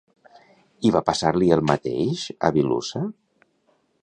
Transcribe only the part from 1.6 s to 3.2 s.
mateix a Wilusa?